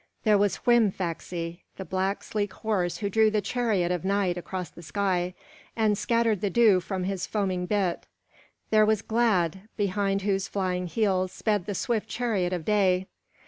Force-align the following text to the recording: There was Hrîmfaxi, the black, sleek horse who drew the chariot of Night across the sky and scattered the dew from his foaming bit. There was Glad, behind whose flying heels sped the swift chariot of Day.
There 0.23 0.35
was 0.39 0.61
Hrîmfaxi, 0.65 1.59
the 1.77 1.85
black, 1.85 2.23
sleek 2.23 2.53
horse 2.53 2.97
who 2.97 3.09
drew 3.11 3.29
the 3.29 3.39
chariot 3.39 3.91
of 3.91 4.03
Night 4.03 4.35
across 4.35 4.71
the 4.71 4.81
sky 4.81 5.35
and 5.75 5.95
scattered 5.95 6.41
the 6.41 6.49
dew 6.49 6.79
from 6.79 7.03
his 7.03 7.27
foaming 7.27 7.67
bit. 7.67 8.07
There 8.71 8.83
was 8.83 9.03
Glad, 9.03 9.69
behind 9.77 10.23
whose 10.23 10.47
flying 10.47 10.87
heels 10.87 11.31
sped 11.31 11.67
the 11.67 11.75
swift 11.75 12.07
chariot 12.09 12.51
of 12.51 12.65
Day. 12.65 13.05